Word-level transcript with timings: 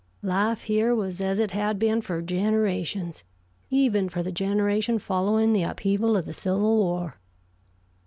Life 0.23 0.63
here 0.63 0.95
was 0.95 1.21
as 1.21 1.37
it 1.37 1.51
had 1.51 1.77
been 1.77 2.01
for 2.01 2.23
generations, 2.23 3.23
even 3.69 4.09
for 4.09 4.23
the 4.23 4.31
generation 4.31 4.97
following 4.97 5.53
the 5.53 5.61
upheaval 5.61 6.17
of 6.17 6.25
the 6.25 6.33
Civil 6.33 6.75
War. 6.77 7.19